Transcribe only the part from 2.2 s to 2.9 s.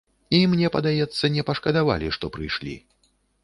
прыйшлі.